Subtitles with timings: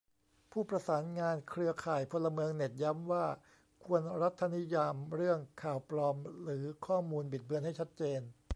[0.51, 3.25] ผู้ประสานงานเครือข่ายพลเมืองเน็ตย้ำว่า
[3.85, 8.21] ควรรัฐนิยามเรื่องข่าวปลอม หรือ ข้อมูลบิดเบือนให้ชัดเจน